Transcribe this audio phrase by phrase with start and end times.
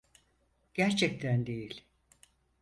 [0.73, 1.83] Gerçekten değil.